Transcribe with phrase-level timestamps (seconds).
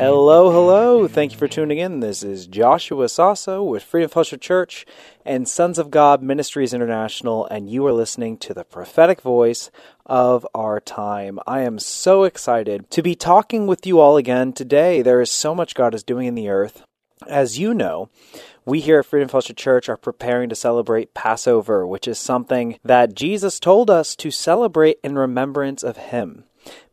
[0.00, 1.06] Hello, hello.
[1.06, 2.00] Thank you for tuning in.
[2.00, 4.86] This is Joshua Sasso with Freedom Fellowship Church
[5.26, 9.70] and Sons of God Ministries International, and you are listening to the prophetic voice
[10.06, 11.38] of our time.
[11.46, 15.02] I am so excited to be talking with you all again today.
[15.02, 16.82] There is so much God is doing in the earth.
[17.28, 18.08] As you know,
[18.64, 23.14] we here at Freedom Fellowship Church are preparing to celebrate Passover, which is something that
[23.14, 26.44] Jesus told us to celebrate in remembrance of Him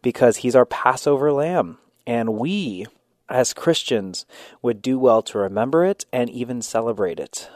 [0.01, 1.77] because He's our Passover lamb.
[2.05, 2.85] And we
[3.29, 4.25] as Christians
[4.61, 7.49] would do well to remember it and even celebrate it.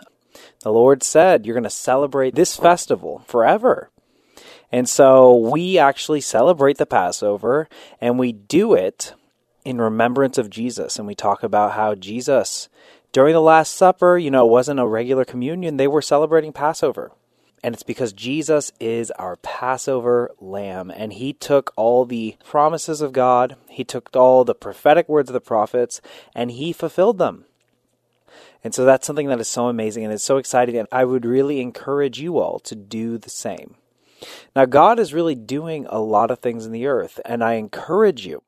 [0.62, 3.90] The Lord said, You're going to celebrate this festival forever.
[4.72, 7.68] And so we actually celebrate the Passover
[8.00, 9.14] and we do it
[9.66, 10.98] in remembrance of Jesus.
[10.98, 12.70] And we talk about how Jesus,
[13.12, 17.12] during the Last Supper, you know, it wasn't a regular communion, they were celebrating Passover.
[17.64, 20.92] And it's because Jesus is our Passover lamb.
[20.96, 25.34] And he took all the promises of God, he took all the prophetic words of
[25.34, 26.02] the prophets,
[26.34, 27.46] and he fulfilled them.
[28.64, 30.78] And so that's something that is so amazing and it's so exciting.
[30.78, 33.76] And I would really encourage you all to do the same.
[34.56, 37.20] Now, God is really doing a lot of things in the earth.
[37.26, 38.44] And I encourage you,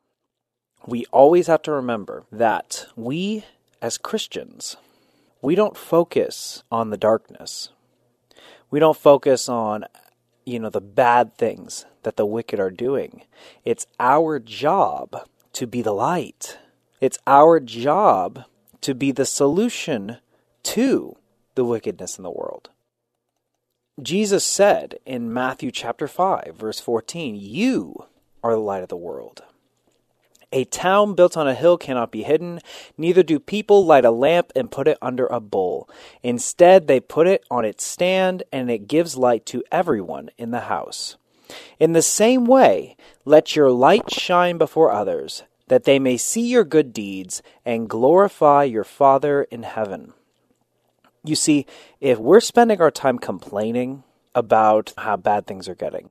[0.86, 3.46] we always have to remember that we,
[3.82, 4.78] as Christians,
[5.42, 7.70] we don't focus on the darkness
[8.74, 9.86] we don't focus on
[10.46, 13.22] you know the bad things that the wicked are doing.
[13.64, 16.58] It's our job to be the light.
[17.00, 18.46] It's our job
[18.82, 20.18] to be the solution
[20.64, 21.18] to
[21.54, 22.72] the wickedness in the world.
[24.02, 28.06] Jesus said in matthew chapter 5 verse 14 you
[28.44, 29.44] are the light of the world
[30.54, 32.62] a town built on a hill cannot be hidden,
[32.98, 35.90] neither do people light a lamp and put it under a bowl.
[36.22, 40.62] Instead, they put it on its stand, and it gives light to everyone in the
[40.62, 41.18] house.
[41.80, 46.64] In the same way, let your light shine before others, that they may see your
[46.64, 50.14] good deeds and glorify your Father in heaven.
[51.24, 51.66] You see,
[52.00, 54.04] if we're spending our time complaining
[54.36, 56.10] about how bad things are getting,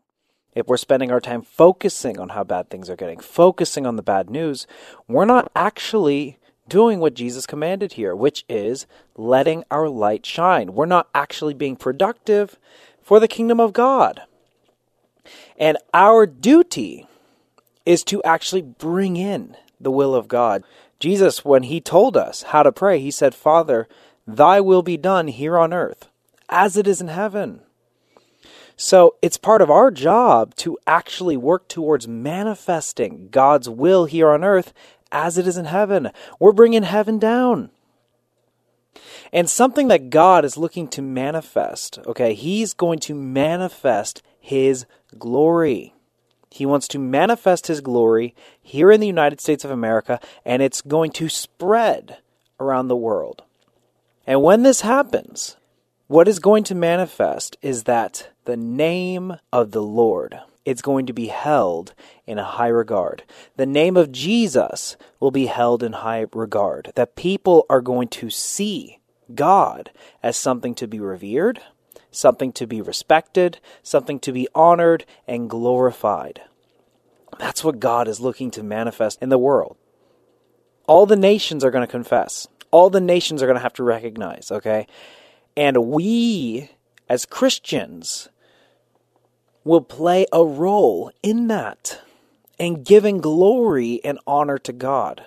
[0.54, 4.02] if we're spending our time focusing on how bad things are getting, focusing on the
[4.02, 4.66] bad news,
[5.08, 8.86] we're not actually doing what Jesus commanded here, which is
[9.16, 10.74] letting our light shine.
[10.74, 12.58] We're not actually being productive
[13.02, 14.22] for the kingdom of God.
[15.58, 17.06] And our duty
[17.84, 20.64] is to actually bring in the will of God.
[21.00, 23.88] Jesus, when he told us how to pray, he said, Father,
[24.26, 26.08] thy will be done here on earth
[26.48, 27.60] as it is in heaven.
[28.76, 34.44] So it's part of our job to actually work towards manifesting God's will here on
[34.44, 34.72] earth
[35.10, 36.10] as it is in heaven.
[36.40, 37.70] We're bringing heaven down.
[39.32, 44.84] And something that God is looking to manifest, okay, He's going to manifest His
[45.18, 45.94] glory.
[46.50, 50.82] He wants to manifest His glory here in the United States of America, and it's
[50.82, 52.18] going to spread
[52.60, 53.42] around the world.
[54.26, 55.56] And when this happens,
[56.06, 61.12] what is going to manifest is that the name of the Lord it's going to
[61.12, 61.94] be held
[62.26, 63.24] in a high regard.
[63.56, 66.92] The name of Jesus will be held in high regard.
[66.94, 68.98] That people are going to see
[69.34, 69.90] God
[70.22, 71.60] as something to be revered,
[72.10, 76.42] something to be respected, something to be honored and glorified.
[77.38, 79.76] That's what God is looking to manifest in the world.
[80.86, 82.46] All the nations are going to confess.
[82.70, 84.86] All the nations are going to have to recognize, okay?
[85.56, 86.70] And we,
[87.08, 88.28] as Christians,
[89.64, 92.00] will play a role in that
[92.58, 95.24] and giving glory and honor to God.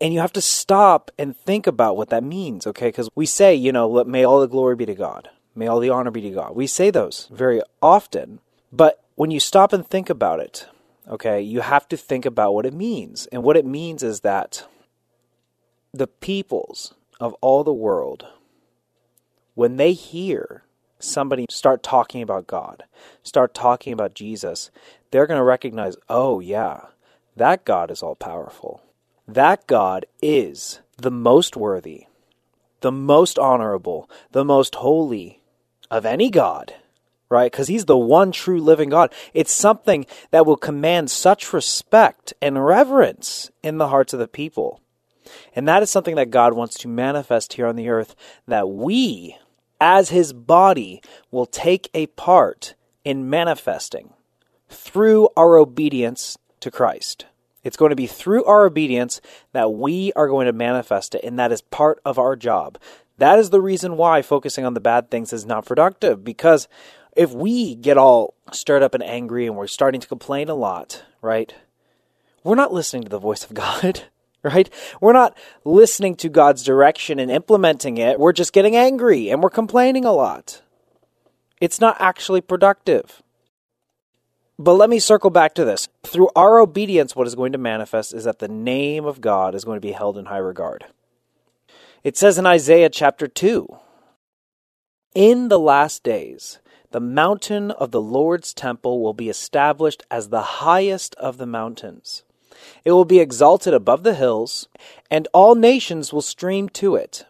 [0.00, 2.88] And you have to stop and think about what that means, okay?
[2.88, 5.90] Because we say, you know, may all the glory be to God, may all the
[5.90, 6.54] honor be to God.
[6.56, 8.40] We say those very often,
[8.72, 10.66] but when you stop and think about it,
[11.08, 13.26] okay, you have to think about what it means.
[13.26, 14.66] And what it means is that
[15.92, 18.26] the peoples of all the world
[19.54, 20.64] when they hear
[20.98, 22.84] somebody start talking about God,
[23.22, 24.70] start talking about Jesus,
[25.10, 26.86] they're going to recognize, oh, yeah,
[27.36, 28.82] that God is all powerful.
[29.26, 32.06] That God is the most worthy,
[32.80, 35.40] the most honorable, the most holy
[35.90, 36.74] of any God,
[37.28, 37.50] right?
[37.50, 39.12] Because he's the one true living God.
[39.32, 44.80] It's something that will command such respect and reverence in the hearts of the people.
[45.54, 48.14] And that is something that God wants to manifest here on the earth
[48.46, 49.38] that we,
[49.80, 52.74] as his body, will take a part
[53.04, 54.12] in manifesting
[54.68, 57.26] through our obedience to Christ.
[57.62, 59.20] It's going to be through our obedience
[59.52, 62.78] that we are going to manifest it, and that is part of our job.
[63.18, 66.68] That is the reason why focusing on the bad things is not productive, because
[67.16, 71.04] if we get all stirred up and angry and we're starting to complain a lot,
[71.22, 71.54] right?
[72.42, 74.04] We're not listening to the voice of God,
[74.44, 74.70] right?
[75.00, 78.20] We're not listening to God's direction and implementing it.
[78.20, 80.62] We're just getting angry and we're complaining a lot.
[81.60, 83.22] It's not actually productive.
[84.58, 85.88] But let me circle back to this.
[86.04, 89.64] Through our obedience, what is going to manifest is that the name of God is
[89.64, 90.84] going to be held in high regard.
[92.04, 93.66] It says in Isaiah chapter 2
[95.14, 96.60] In the last days,
[96.92, 102.22] the mountain of the Lord's temple will be established as the highest of the mountains.
[102.84, 104.68] It will be exalted above the hills,
[105.10, 107.26] and all nations will stream to it.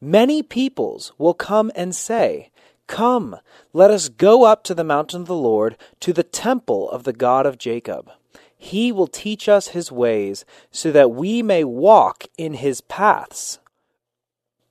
[0.00, 2.50] Many peoples will come and say,
[2.86, 3.36] Come,
[3.72, 7.12] let us go up to the mountain of the Lord, to the temple of the
[7.12, 8.10] God of Jacob.
[8.56, 13.58] He will teach us his ways, so that we may walk in his paths.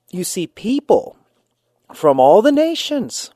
[0.10, 1.18] You see, people
[1.94, 3.32] from all the nations,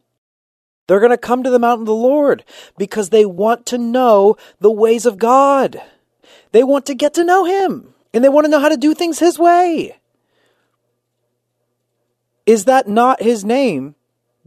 [0.87, 2.43] they're going to come to the mountain of the Lord
[2.77, 5.81] because they want to know the ways of God.
[6.51, 8.93] They want to get to know him, and they want to know how to do
[8.93, 9.97] things his way.
[12.45, 13.95] Is that not his name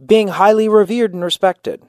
[0.03, 1.81] being highly revered and respected.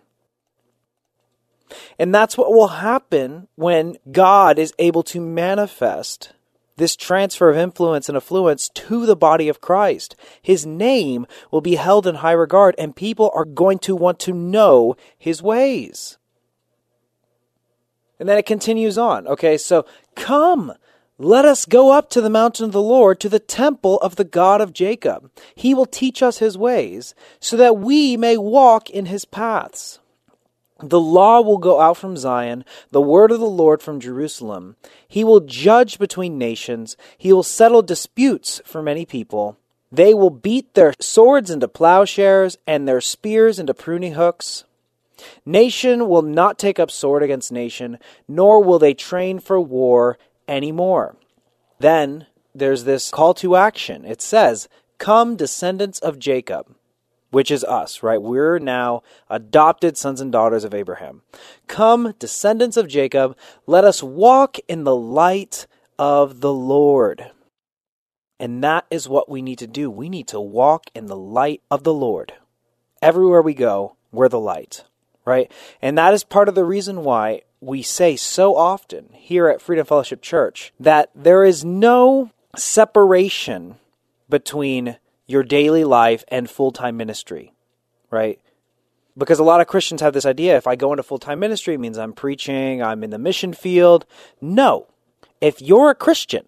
[1.99, 6.33] And that's what will happen when God is able to manifest
[6.77, 10.15] this transfer of influence and affluence to the body of Christ.
[10.43, 14.33] His name will be held in high regard, and people are going to want to
[14.33, 16.19] know his ways.
[18.19, 19.27] And then it continues on.
[19.27, 19.85] Okay, so
[20.15, 20.73] come,
[21.19, 24.25] let us go up to the mountain of the Lord, to the temple of the
[24.25, 25.31] God of Jacob.
[25.55, 29.99] He will teach us his ways, so that we may walk in his paths.
[30.81, 34.77] The law will go out from Zion, the word of the Lord from Jerusalem.
[35.09, 36.99] He will judge between nations.
[37.17, 39.57] He will settle disputes for many people.
[39.91, 44.65] They will beat their swords into plowshares and their spears into pruning hooks.
[45.45, 50.19] Nation will not take up sword against nation, nor will they train for war
[50.49, 51.17] anymore.
[51.79, 54.05] Then there's this call to action.
[54.05, 54.69] It says,
[54.99, 56.75] Come, descendants of Jacob,
[57.31, 58.21] which is us, right?
[58.21, 61.23] We're now adopted sons and daughters of Abraham.
[61.67, 63.37] Come, descendants of Jacob,
[63.67, 65.67] let us walk in the light
[65.99, 67.31] of the Lord.
[68.39, 69.91] And that is what we need to do.
[69.91, 72.35] We need to walk in the light of the Lord.
[73.03, 74.85] Everywhere we go, we're the light,
[75.27, 75.53] right?
[75.83, 79.85] And that is part of the reason why we say so often here at Freedom
[79.85, 83.75] Fellowship Church that there is no separation
[84.31, 84.97] between
[85.27, 87.53] your daily life and full time ministry,
[88.11, 88.41] right?
[89.19, 91.75] Because a lot of Christians have this idea if I go into full time ministry,
[91.75, 94.07] it means I'm preaching, I'm in the mission field.
[94.41, 94.87] No.
[95.41, 96.47] If you're a Christian,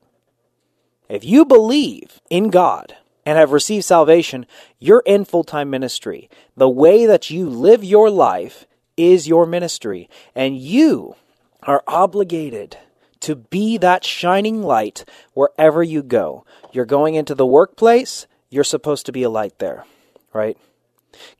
[1.08, 2.96] if you believe in God
[3.28, 4.46] and have received salvation,
[4.78, 6.30] you're in full time ministry.
[6.56, 8.66] The way that you live your life
[8.96, 11.14] is your ministry, and you
[11.62, 12.78] are obligated
[13.20, 15.04] to be that shining light
[15.34, 16.46] wherever you go.
[16.72, 19.84] You're going into the workplace, you're supposed to be a light there,
[20.32, 20.56] right?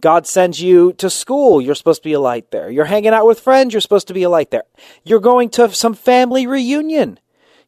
[0.02, 2.70] God sends you to school, you're supposed to be a light there.
[2.70, 4.64] You're hanging out with friends, you're supposed to be a light there.
[5.04, 7.18] You're going to some family reunion.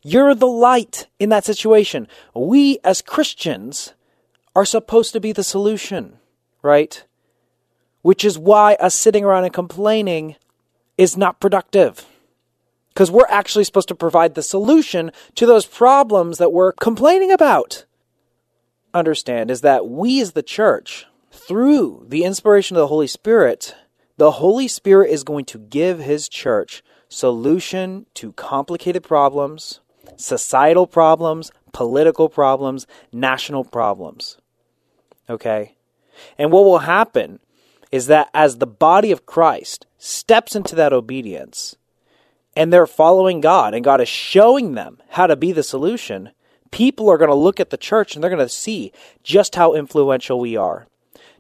[0.03, 2.07] You're the light in that situation.
[2.35, 3.95] We as Christians
[4.54, 6.19] are supposed to be the solution,
[6.62, 7.04] right?
[8.02, 10.37] which is why us sitting around and complaining
[10.97, 12.07] is not productive.
[12.88, 17.85] Because we're actually supposed to provide the solution to those problems that we're complaining about.
[18.92, 23.75] Understand is that we as the church, through the inspiration of the Holy Spirit,
[24.16, 29.80] the Holy Spirit is going to give His church solution to complicated problems,
[30.16, 34.39] societal problems, political problems, national problems.
[35.30, 35.76] Okay?
[36.37, 37.38] And what will happen
[37.90, 41.76] is that as the body of Christ steps into that obedience
[42.56, 46.30] and they're following God and God is showing them how to be the solution,
[46.70, 49.75] people are going to look at the church and they're going to see just how
[49.75, 50.87] influential we are,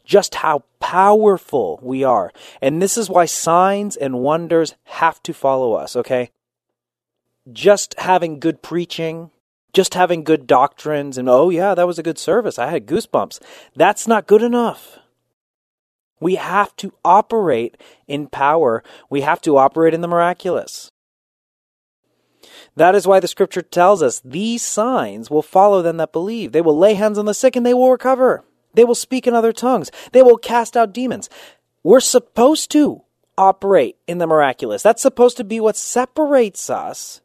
[0.04, 2.32] just how powerful we are.
[2.60, 6.30] And this is why signs and wonders have to follow us, okay?
[7.52, 9.30] Just having good preaching,
[9.72, 12.58] just having good doctrines, and oh, yeah, that was a good service.
[12.58, 13.40] I had goosebumps.
[13.74, 14.98] That's not good enough.
[16.20, 20.90] We have to operate in power, we have to operate in the miraculous.
[22.76, 26.52] That is why the scripture tells us these signs will follow them that believe.
[26.52, 28.44] They will lay hands on the sick and they will recover.
[28.74, 29.90] They will speak in other tongues.
[30.12, 31.28] They will cast out demons.
[31.82, 33.02] We're supposed to
[33.36, 34.82] operate in the miraculous.
[34.82, 37.20] That's supposed to be what separates us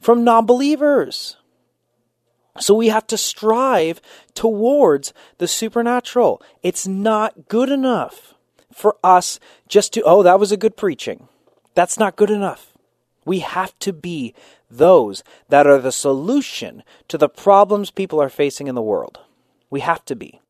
[0.00, 1.36] from non believers.
[2.60, 4.00] So we have to strive
[4.34, 6.40] towards the supernatural.
[6.62, 8.34] It's not good enough
[8.72, 11.28] for us just to, oh, that was a good preaching.
[11.74, 12.72] That's not good enough.
[13.24, 14.34] We have to be
[14.70, 19.18] those that are the solution to the problems people are facing in the world.
[19.70, 20.40] We have to be.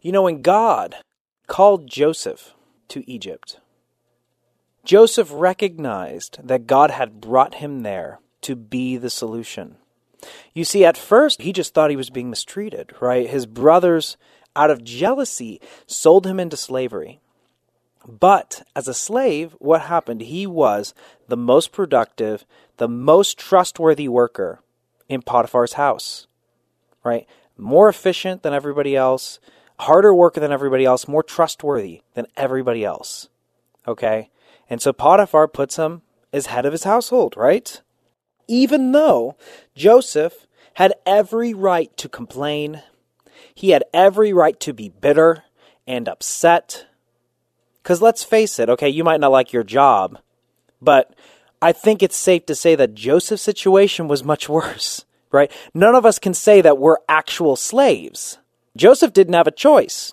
[0.00, 0.96] You know, when God
[1.46, 2.54] called Joseph
[2.88, 3.58] to Egypt,
[4.84, 9.76] Joseph recognized that God had brought him there to be the solution.
[10.52, 13.28] You see, at first, he just thought he was being mistreated, right?
[13.28, 14.16] His brothers,
[14.56, 17.20] out of jealousy, sold him into slavery.
[18.06, 20.22] But as a slave, what happened?
[20.22, 20.94] He was
[21.28, 22.44] the most productive,
[22.76, 24.60] the most trustworthy worker
[25.08, 26.26] in Potiphar's house,
[27.02, 27.26] right?
[27.56, 29.40] More efficient than everybody else,
[29.80, 33.28] harder worker than everybody else, more trustworthy than everybody else.
[33.86, 34.30] Okay?
[34.68, 37.80] And so Potiphar puts him as head of his household, right?
[38.48, 39.36] Even though
[39.74, 42.82] Joseph had every right to complain,
[43.54, 45.44] he had every right to be bitter
[45.86, 46.86] and upset.
[47.82, 50.18] Because let's face it, okay, you might not like your job,
[50.80, 51.14] but
[51.62, 55.50] I think it's safe to say that Joseph's situation was much worse, right?
[55.72, 58.38] None of us can say that we're actual slaves.
[58.76, 60.12] Joseph didn't have a choice.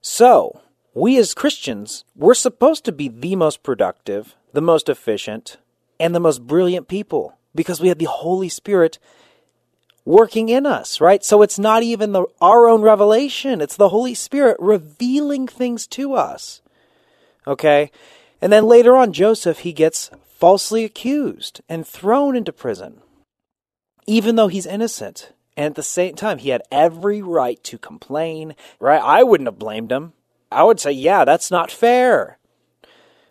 [0.00, 0.60] So,
[0.94, 5.56] we as Christians, we're supposed to be the most productive, the most efficient,
[5.98, 8.98] and the most brilliant people because we have the Holy Spirit
[10.04, 11.22] working in us, right?
[11.22, 16.14] So it's not even the, our own revelation, it's the Holy Spirit revealing things to
[16.14, 16.62] us.
[17.46, 17.90] Okay?
[18.40, 23.00] And then later on, Joseph, he gets falsely accused and thrown into prison,
[24.06, 25.32] even though he's innocent.
[25.56, 29.02] And at the same time, he had every right to complain, right?
[29.02, 30.12] I wouldn't have blamed him.
[30.52, 32.38] I would say, yeah, that's not fair.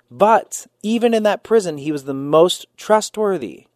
[0.10, 3.68] But even in that prison, he was the most trustworthy.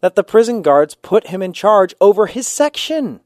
[0.00, 3.20] That the prison guards put him in charge over his section.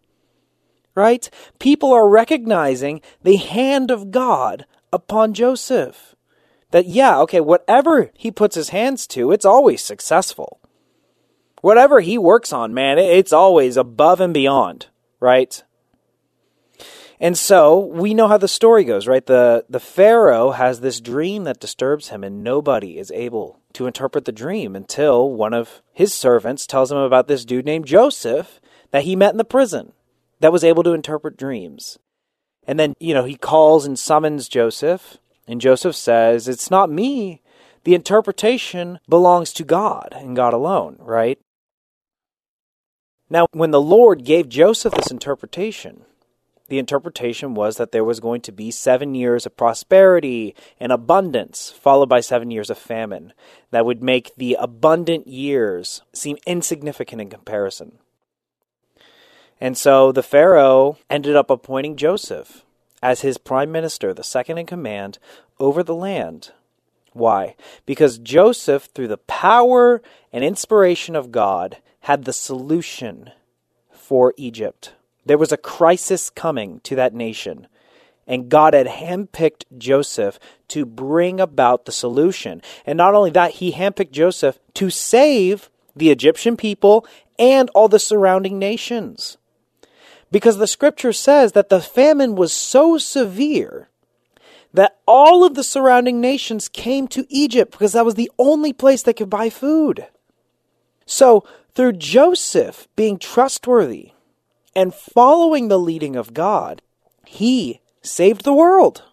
[0.95, 1.29] Right?
[1.59, 6.15] People are recognizing the hand of God upon Joseph.
[6.71, 10.63] That, yeah, okay, whatever he puts his hands to, it's always successful
[11.63, 14.89] whatever he works on, man, it's always above and beyond,
[15.19, 15.65] right?
[17.23, 19.25] And so we know how the story goes, right?
[19.25, 24.25] The the Pharaoh has this dream that disturbs him, and nobody is able to interpret
[24.25, 28.61] the dream until one of his servants tells him about this dude named Joseph
[28.91, 29.93] that he met in the prison
[30.41, 31.97] that was able to interpret dreams.
[32.67, 37.41] And then, you know, he calls and summons Joseph, and Joseph says, It's not me.
[37.85, 41.39] The interpretation belongs to God and God alone, right?
[43.31, 46.05] Now, when the Lord gave Joseph this interpretation,
[46.73, 51.71] the interpretation was that there was going to be seven years of prosperity and abundance,
[51.71, 53.35] followed by seven years of famine.
[53.73, 57.99] That would make the abundant years seem insignificant in comparison.
[59.61, 62.65] And so the Pharaoh ended up appointing Joseph
[63.03, 65.19] as his prime minister, the second in command
[65.61, 66.53] over the land.
[67.13, 67.55] Why?
[67.85, 70.01] Because Joseph, through the power
[70.33, 73.31] and inspiration of God, had the solution
[73.91, 74.95] for Egypt.
[75.25, 77.69] There was a crisis coming to that nation,
[78.27, 80.39] and God had handpicked Joseph
[80.69, 82.63] to bring about the solution.
[82.87, 87.07] And not only that, he handpicked Joseph to save the Egyptian people
[87.39, 89.37] and all the surrounding nations.
[90.31, 93.91] Because the scripture says that the famine was so severe
[94.73, 99.03] that all of the surrounding nations came to Egypt because that was the only place
[99.03, 100.07] they could buy food.
[101.05, 104.13] So through Joseph being trustworthy
[104.75, 106.83] and following the leading of God,
[107.27, 109.05] he saved the world.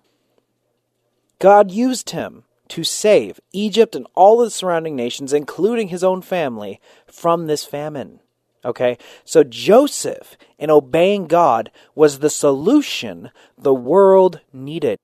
[1.39, 6.79] God used him to save Egypt and all the surrounding nations, including his own family,
[7.07, 8.19] from this famine.
[8.63, 8.97] Okay?
[9.25, 14.99] So Joseph, in obeying God, was the solution the world needed.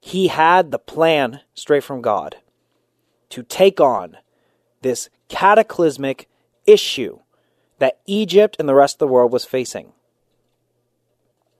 [0.00, 2.36] He had the plan straight from God
[3.30, 4.16] to take on
[4.80, 6.28] this cataclysmic
[6.66, 7.20] issue
[7.78, 9.92] that Egypt and the rest of the world was facing.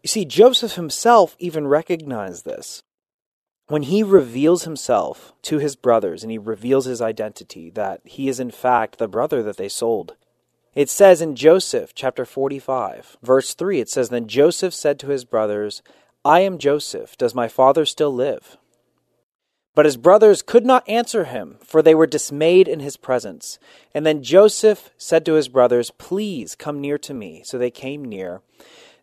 [0.03, 2.83] You see, Joseph himself even recognized this.
[3.67, 8.41] When he reveals himself to his brothers and he reveals his identity, that he is
[8.41, 10.17] in fact the brother that they sold.
[10.75, 15.25] It says in Joseph chapter 45, verse 3, it says, Then Joseph said to his
[15.25, 15.83] brothers,
[16.25, 17.19] I am Joseph.
[17.19, 18.57] Does my father still live?
[19.79, 23.61] But his brothers could not answer him, for they were dismayed in his presence.
[23.95, 27.43] And then Joseph said to his brothers, Please come near to me.
[27.45, 28.41] So they came near.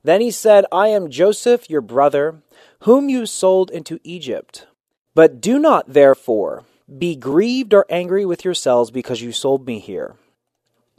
[0.04, 2.42] Then he said, I am Joseph, your brother,
[2.82, 4.68] whom you sold into Egypt.
[5.14, 6.66] But do not, therefore,
[7.00, 10.18] be grieved or angry with yourselves because you sold me here.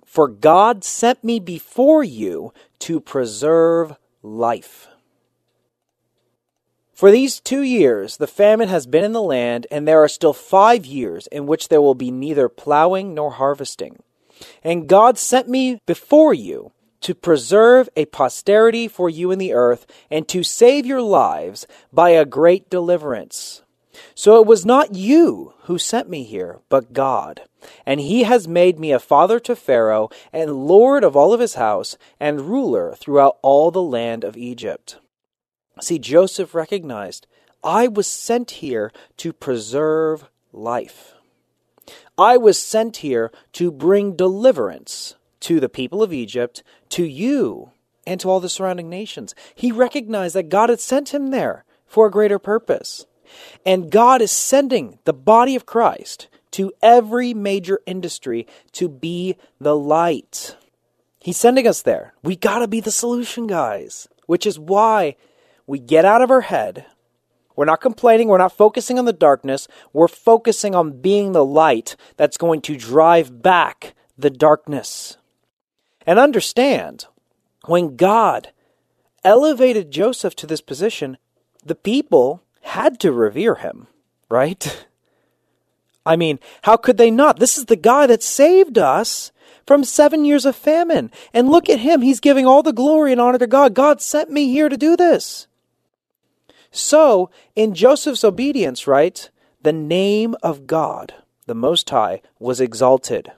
[0.06, 4.88] For God sent me before you to preserve life.
[6.96, 10.32] For these two years the famine has been in the land, and there are still
[10.32, 14.02] five years in which there will be neither plowing nor harvesting.
[14.64, 16.72] And God sent me before you
[17.02, 22.10] to preserve a posterity for you in the earth, and to save your lives by
[22.10, 23.62] a great deliverance.
[24.14, 27.42] So it was not you who sent me here, but God.
[27.84, 31.56] And he has made me a father to Pharaoh, and lord of all of his
[31.56, 34.96] house, and ruler throughout all the land of Egypt.
[35.80, 37.26] See, Joseph recognized,
[37.62, 41.14] I was sent here to preserve life.
[42.16, 47.73] I was sent here to bring deliverance to the people of Egypt, to you,
[48.06, 49.35] and to all the surrounding nations.
[49.54, 53.04] He recognized that God had sent him there for a greater purpose.
[53.64, 59.76] And God is sending the body of Christ to every major industry to be the
[59.76, 60.56] light.
[61.21, 62.14] He's sending us there.
[62.23, 65.16] We got to be the solution, guys, which is why
[65.66, 66.87] we get out of our head.
[67.54, 68.28] We're not complaining.
[68.28, 69.66] We're not focusing on the darkness.
[69.92, 75.16] We're focusing on being the light that's going to drive back the darkness.
[76.06, 77.06] And understand,
[77.64, 78.52] when God
[79.25, 81.16] elevated Joseph to this position,
[81.64, 83.88] the people had to revere him,
[84.28, 84.86] right?
[86.06, 87.40] I mean, how could they not?
[87.40, 89.32] This is the guy that saved us
[89.67, 91.10] from seven years of famine.
[91.34, 92.02] And look at him.
[92.02, 93.75] He's giving all the glory and honor to God.
[93.75, 95.49] God sent me here to do this.
[96.76, 99.30] So, in Joseph's obedience, right,
[99.62, 101.15] the name of God,
[101.47, 103.32] the Most High, was exalted.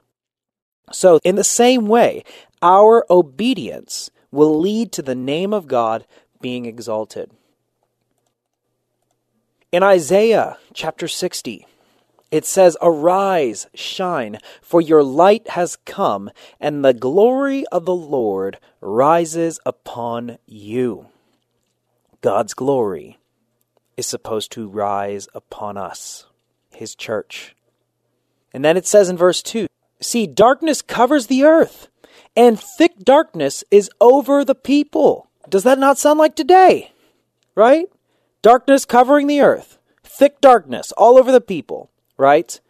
[0.90, 2.24] So, in the same way,
[2.62, 6.04] our obedience will lead to the name of God
[6.40, 7.30] being exalted.
[9.70, 11.64] In Isaiah chapter 60,
[12.32, 18.58] it says, Arise, shine, for your light has come, and the glory of the Lord
[18.80, 21.06] rises upon you.
[22.20, 23.17] God's glory
[23.98, 26.26] is supposed to rise upon us,
[26.70, 27.56] His church.
[28.54, 29.66] And then it says in verse 2
[30.00, 31.88] See, darkness covers the earth,
[32.36, 35.28] and thick darkness is over the people.
[35.48, 36.92] Does that not sound like today?
[37.56, 37.86] Right?
[38.40, 42.60] Darkness covering the earth, thick darkness all over the people, right?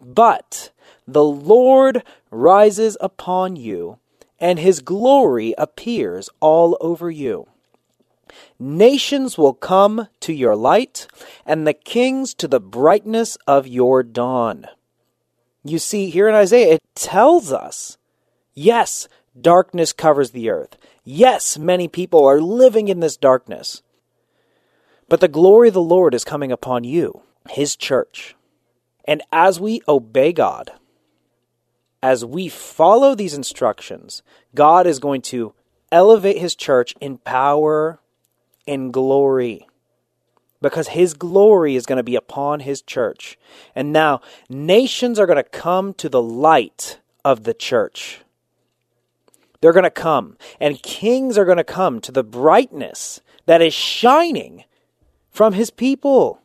[0.00, 0.70] But
[1.06, 3.98] the Lord rises upon you,
[4.38, 7.48] and his glory appears all over you.
[8.58, 11.06] Nations will come to your light,
[11.46, 14.66] and the kings to the brightness of your dawn.
[15.64, 17.98] You see, here in Isaiah, it tells us
[18.54, 20.76] yes, darkness covers the earth.
[21.04, 23.82] Yes, many people are living in this darkness.
[25.08, 28.36] But the glory of the Lord is coming upon you, His church.
[29.04, 30.70] And as we obey God,
[32.02, 34.22] as we follow these instructions,
[34.54, 35.54] God is going to
[35.90, 38.00] elevate His church in power
[38.70, 39.66] and glory
[40.62, 43.36] because his glory is going to be upon his church.
[43.74, 48.20] And now nations are going to come to the light of the church.
[49.60, 53.74] They're going to come, and kings are going to come to the brightness that is
[53.74, 54.64] shining
[55.30, 56.40] from his people.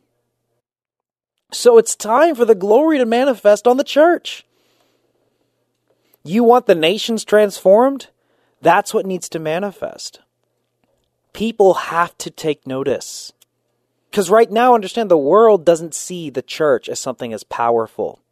[1.52, 4.44] So it's time for the glory to manifest on the church.
[6.24, 8.08] You want the nations transformed?
[8.60, 10.20] That's what needs to manifest.
[11.36, 13.34] People have to take notice.
[14.10, 18.22] Because right now, understand, the world doesn't see the church as something as powerful.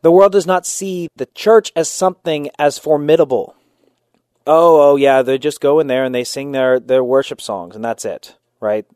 [0.00, 3.56] The world does not see the church as something as formidable.
[4.46, 7.76] Oh, oh yeah, they just go in there and they sing their, their worship songs
[7.76, 8.86] and that's it, right?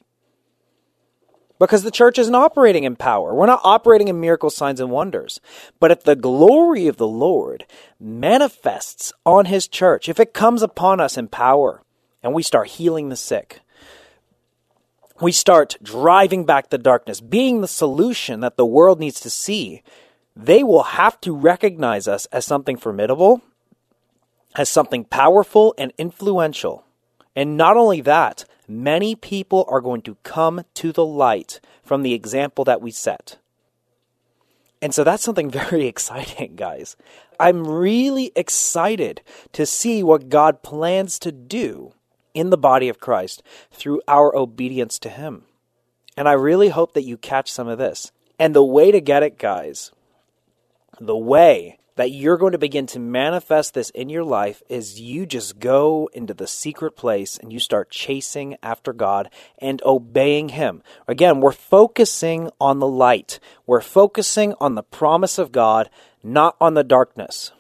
[1.59, 3.35] Because the church isn't operating in power.
[3.35, 5.39] We're not operating in miracle signs and wonders.
[5.81, 7.67] But if the glory of the Lord
[8.01, 11.83] manifests on his church, if it comes upon us in power
[12.23, 13.61] and we start healing the sick,
[15.21, 19.83] we start driving back the darkness, being the solution that the world needs to see,
[20.37, 23.43] they will have to recognize us as something formidable,
[24.55, 26.85] as something powerful and influential
[27.37, 32.13] And not only that, many people are going to come to the light from the
[32.13, 33.39] example that we set.
[34.83, 36.97] And so that's something very exciting, guys.
[37.39, 41.93] I'm really excited to see what God plans to do
[42.39, 45.43] in the body of Christ through our obedience to Him.
[46.17, 48.13] And I really hope that you catch some of this.
[48.39, 49.91] And the way to get it, guys,
[51.01, 55.27] the way that you're going to begin to manifest this in your life is you
[55.27, 60.81] just go into the secret place and you start chasing after God and obeying Him.
[61.09, 65.91] Again, we're focusing on the light, we're focusing on the promise of God,
[66.23, 67.51] not on the darkness.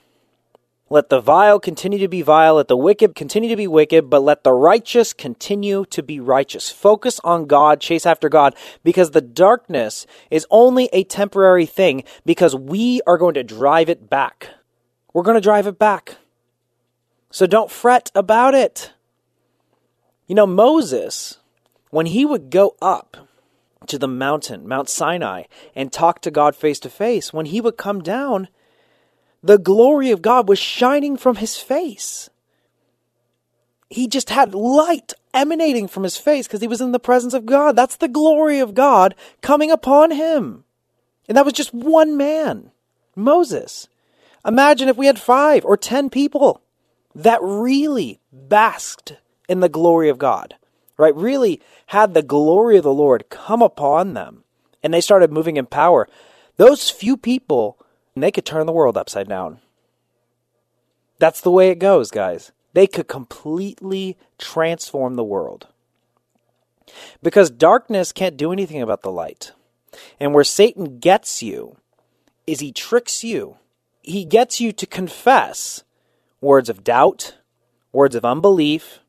[0.90, 4.22] Let the vile continue to be vile, let the wicked continue to be wicked, but
[4.22, 6.70] let the righteous continue to be righteous.
[6.70, 12.54] Focus on God, chase after God, because the darkness is only a temporary thing, because
[12.54, 14.48] we are going to drive it back.
[15.12, 16.16] We're going to drive it back.
[17.30, 18.92] So don't fret about it.
[20.26, 21.38] You know, Moses,
[21.90, 23.28] when he would go up
[23.86, 27.76] to the mountain, Mount Sinai, and talk to God face to face, when he would
[27.76, 28.48] come down,
[29.42, 32.28] the glory of God was shining from his face.
[33.90, 37.46] He just had light emanating from his face because he was in the presence of
[37.46, 37.76] God.
[37.76, 40.64] That's the glory of God coming upon him.
[41.28, 42.70] And that was just one man,
[43.14, 43.88] Moses.
[44.44, 46.62] Imagine if we had five or ten people
[47.14, 49.16] that really basked
[49.48, 50.56] in the glory of God,
[50.96, 51.14] right?
[51.14, 54.44] Really had the glory of the Lord come upon them
[54.82, 56.08] and they started moving in power.
[56.56, 57.78] Those few people
[58.14, 59.58] and they could turn the world upside down.
[61.18, 62.52] That's the way it goes, guys.
[62.74, 65.68] They could completely transform the world.
[67.22, 69.52] Because darkness can't do anything about the light.
[70.20, 71.76] And where Satan gets you
[72.46, 73.56] is he tricks you.
[74.02, 75.82] He gets you to confess
[76.40, 77.36] words of doubt,
[77.92, 79.00] words of unbelief,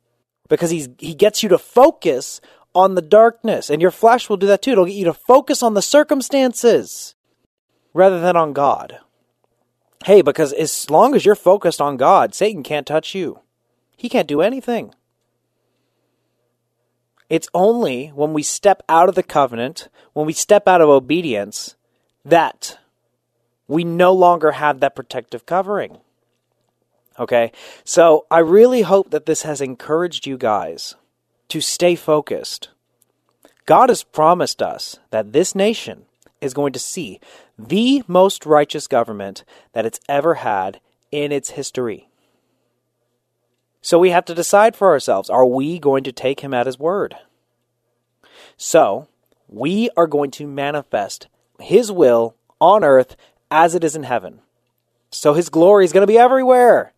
[0.48, 2.42] because he's, he gets you to focus
[2.74, 3.70] on the darkness.
[3.70, 4.72] And your flesh will do that too.
[4.72, 7.16] It'll get you to focus on the circumstances
[7.94, 9.00] rather than on God.
[10.06, 13.40] Hey, because as long as you're focused on God, Satan can't touch you.
[13.98, 14.94] He can't do anything.
[17.30, 21.76] It's only when we step out of the covenant, when we step out of obedience,
[22.26, 22.80] that
[23.68, 25.98] we no longer have that protective covering.
[27.20, 27.52] Okay?
[27.84, 30.96] So I really hope that this has encouraged you guys
[31.50, 32.70] to stay focused.
[33.66, 36.06] God has promised us that this nation
[36.42, 37.20] is going to see
[37.58, 40.80] the most righteous government that it's ever had
[41.12, 42.10] in its history.
[43.82, 46.80] So we have to decide for ourselves are we going to take him at his
[46.80, 47.16] word?
[48.58, 49.08] So
[49.48, 51.28] we are going to manifest
[51.60, 53.16] his will on earth
[53.50, 54.42] as it is in heaven.
[55.12, 56.94] So his glory is going to be everywhere.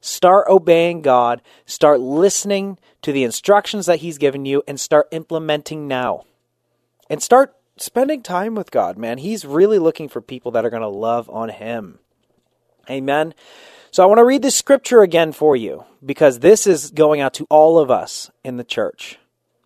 [0.00, 5.88] Start obeying God, start listening to the instructions that he's given you, and start implementing
[5.88, 6.24] now.
[7.10, 9.18] And start spending time with God, man.
[9.18, 11.98] He's really looking for people that are going to love on Him.
[12.88, 13.34] Amen.
[13.90, 17.34] So I want to read this scripture again for you because this is going out
[17.34, 19.18] to all of us in the church.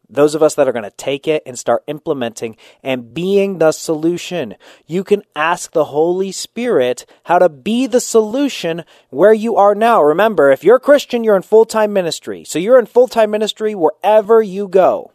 [0.09, 3.73] Those of us that are going to take it and start implementing and being the
[3.73, 4.57] solution.
[4.87, 10.03] You can ask the Holy Spirit how to be the solution where you are now.
[10.03, 12.45] Remember, if you're a Christian, you're in full time ministry.
[12.45, 15.13] So you're in full time ministry wherever you go.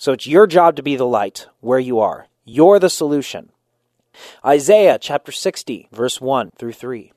[0.00, 2.26] So it's your job to be the light where you are.
[2.46, 3.50] You're the solution.
[4.42, 7.12] Isaiah chapter 60, verse 1 through 3.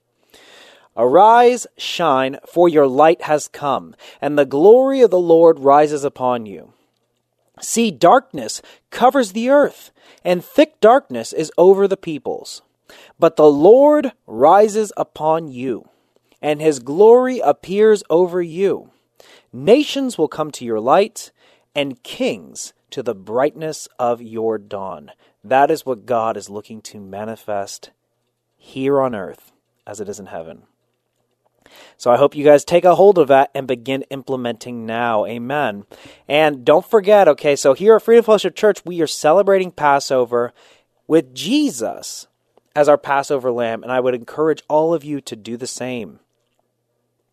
[0.97, 6.45] Arise, shine, for your light has come, and the glory of the Lord rises upon
[6.45, 6.73] you.
[7.61, 9.91] See, darkness covers the earth,
[10.25, 12.63] and thick darkness is over the peoples.
[13.17, 15.87] But the Lord rises upon you,
[16.41, 18.91] and his glory appears over you.
[19.53, 21.31] Nations will come to your light,
[21.75, 25.11] and kings to the brightness of your dawn.
[25.43, 27.91] That is what God is looking to manifest
[28.55, 29.51] here on earth
[29.85, 30.63] as it is in heaven.
[31.97, 35.25] So I hope you guys take a hold of that and begin implementing now.
[35.25, 35.85] Amen.
[36.27, 40.53] And don't forget, okay, so here at Freedom Fellowship Church, we are celebrating Passover
[41.07, 42.27] with Jesus
[42.75, 46.19] as our Passover lamb, and I would encourage all of you to do the same.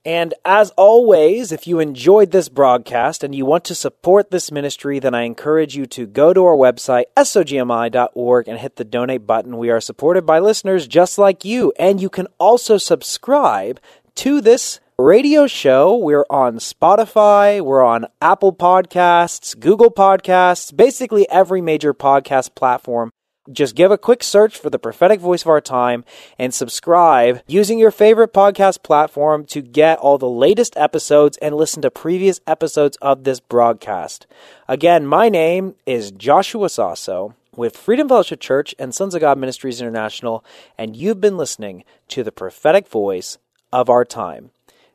[0.04, 4.98] And as always, if you enjoyed this broadcast and you want to support this ministry,
[4.98, 9.58] then I encourage you to go to our website, sogmi.org, and hit the donate button.
[9.58, 11.74] We are supported by listeners just like you.
[11.78, 13.78] And you can also subscribe
[14.16, 15.94] to this radio show.
[15.96, 23.10] We're on Spotify, we're on Apple Podcasts, Google Podcasts, basically every major podcast platform
[23.50, 26.04] Just give a quick search for the prophetic voice of our time
[26.38, 31.82] and subscribe using your favorite podcast platform to get all the latest episodes and listen
[31.82, 34.26] to previous episodes of this broadcast.
[34.68, 39.80] Again, my name is Joshua Sasso with Freedom Fellowship Church and Sons of God Ministries
[39.80, 40.44] International,
[40.78, 43.38] and you've been listening to the prophetic voice
[43.72, 44.50] of our time.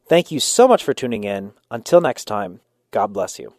[0.08, 1.54] Thank you so much for tuning in.
[1.72, 3.54] Until next time, God bless you.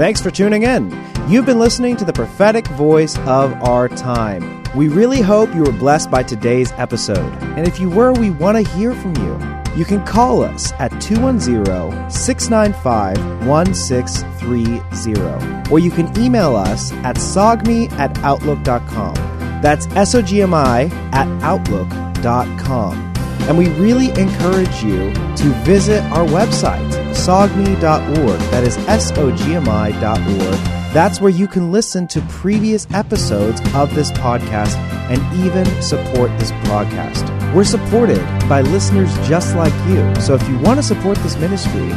[0.00, 0.90] Thanks for tuning in.
[1.28, 4.64] You've been listening to the prophetic voice of our time.
[4.74, 7.30] We really hope you were blessed by today's episode.
[7.42, 9.38] And if you were, we want to hear from you.
[9.76, 17.92] You can call us at 210 695 1630, or you can email us at sogmi
[17.92, 19.12] at outlook.com.
[19.60, 23.12] That's S O G M I at outlook.com.
[23.42, 28.40] And we really encourage you to visit our website, sogmi.org.
[28.50, 30.80] That is S O G M I.org.
[30.92, 34.76] That's where you can listen to previous episodes of this podcast
[35.10, 37.24] and even support this broadcast.
[37.54, 40.14] We're supported by listeners just like you.
[40.20, 41.88] So if you want to support this ministry,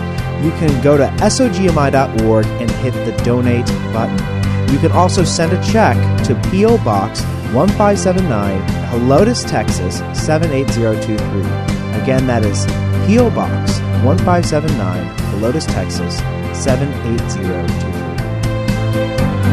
[0.43, 4.17] you can go to sogmi.org and hit the donate button.
[4.73, 6.77] You can also send a check to P.O.
[6.83, 7.21] Box
[7.53, 11.41] 1579, Helotes, Texas 78023.
[12.01, 12.65] Again, that is
[13.07, 13.29] P.O.
[13.29, 16.21] Box 1579, Helotes, Texas
[16.53, 19.52] 78023.